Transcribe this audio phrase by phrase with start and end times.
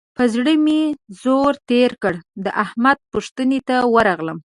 [0.17, 0.81] پر زړه مې
[1.23, 2.15] زور تېر کړ؛
[2.45, 4.37] د احمد پوښتنې ته ورغلم.